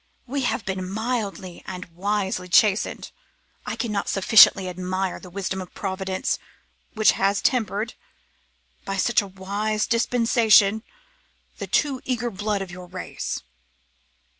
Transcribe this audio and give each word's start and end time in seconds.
We 0.25 0.41
have 0.45 0.65
been 0.65 0.89
mildly 0.89 1.63
and 1.67 1.85
wisely 1.89 2.47
chastened. 2.49 3.11
I 3.67 3.75
cannot 3.75 4.09
sufficiently 4.09 4.67
admire 4.67 5.19
the 5.19 5.29
wisdom 5.29 5.61
of 5.61 5.75
Providence, 5.75 6.39
which 6.95 7.11
has 7.11 7.39
tempered, 7.39 7.93
by 8.83 8.97
such 8.97 9.21
a 9.21 9.27
wise 9.27 9.85
dispensation, 9.85 10.81
the 11.59 11.67
too 11.67 12.01
eager 12.03 12.31
blood 12.31 12.63
of 12.63 12.71
your 12.71 12.87
race. 12.87 13.43